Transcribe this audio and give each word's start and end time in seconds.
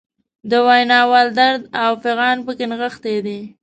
د 0.49 0.51
ویناوال 0.67 1.27
درد 1.39 1.61
او 1.83 1.91
فعان 2.03 2.37
پکې 2.45 2.65
نغښتی 2.71 3.17
دی. 3.25 3.39